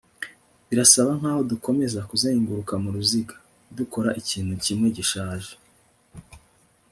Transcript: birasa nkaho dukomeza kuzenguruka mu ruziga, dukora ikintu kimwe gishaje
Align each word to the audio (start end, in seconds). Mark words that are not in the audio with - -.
birasa 0.67 1.01
nkaho 1.19 1.41
dukomeza 1.51 1.99
kuzenguruka 2.09 2.73
mu 2.83 2.89
ruziga, 2.95 3.35
dukora 3.77 4.09
ikintu 4.21 4.53
kimwe 4.63 4.87
gishaje 4.97 5.51